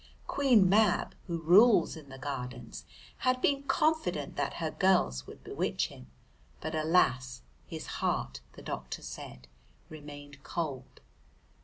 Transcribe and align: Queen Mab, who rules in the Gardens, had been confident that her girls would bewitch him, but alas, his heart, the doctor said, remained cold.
Queen 0.25 0.67
Mab, 0.67 1.13
who 1.27 1.39
rules 1.39 1.95
in 1.95 2.09
the 2.09 2.17
Gardens, 2.17 2.85
had 3.17 3.39
been 3.39 3.61
confident 3.61 4.35
that 4.35 4.55
her 4.55 4.71
girls 4.71 5.27
would 5.27 5.43
bewitch 5.43 5.89
him, 5.89 6.07
but 6.59 6.73
alas, 6.73 7.43
his 7.67 7.85
heart, 8.01 8.41
the 8.53 8.63
doctor 8.63 9.03
said, 9.03 9.47
remained 9.91 10.41
cold. 10.41 11.01